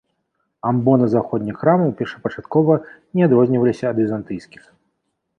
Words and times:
Амбоны 0.69 1.09
заходніх 1.13 1.59
храмаў 1.63 1.91
першапачаткова 1.99 2.77
не 3.19 3.27
адрозніваліся 3.27 3.85
ад 3.91 3.97
візантыйскіх. 4.03 4.63